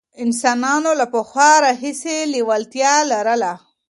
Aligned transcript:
انسانانو 0.23 0.91
له 0.99 1.05
پخوا 1.13 1.51
راهیسې 1.65 2.17
لېوالتیا 2.33 2.93
لرله. 3.11 3.53